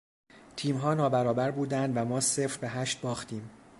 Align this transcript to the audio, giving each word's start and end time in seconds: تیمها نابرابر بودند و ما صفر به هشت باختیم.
تیمها 0.55 0.93
نابرابر 0.93 1.51
بودند 1.51 1.93
و 1.97 2.05
ما 2.05 2.19
صفر 2.19 2.59
به 2.59 2.69
هشت 2.69 3.01
باختیم. 3.01 3.49